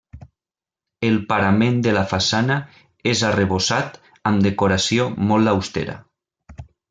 El 1.09 1.17
parament 1.33 1.75
de 1.87 1.93
la 1.97 2.03
façana 2.13 2.55
és 3.13 3.21
arrebossat 3.29 4.01
amb 4.31 4.43
decoració 4.49 5.07
molt 5.33 5.53
austera. 5.55 5.99